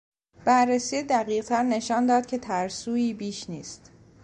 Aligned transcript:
بررسی 0.45 1.03
دقیقتر 1.03 1.63
نشان 1.63 2.05
داد 2.05 2.25
که 2.25 2.37
ترسویی 2.37 3.13
بیش 3.13 3.49
نیست. 3.49 3.91